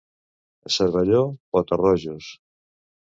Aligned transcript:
A 0.69 0.71
Cervelló 0.75 1.19
pota-rojos. 1.57 2.31